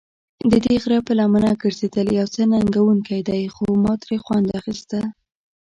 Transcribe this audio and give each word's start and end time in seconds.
ددې 0.51 0.75
غره 0.83 0.99
پر 1.05 1.13
لمنه 1.19 1.51
ګرځېدل 1.61 2.07
یو 2.19 2.27
څه 2.33 2.41
ننګوونکی 2.51 3.19
دی، 3.27 3.41
خو 3.55 3.63
ما 3.83 3.93
ترې 4.01 4.17
خوند 4.23 4.47
اخیسته. 4.59 4.99